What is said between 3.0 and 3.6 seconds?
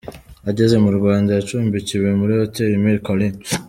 Collines.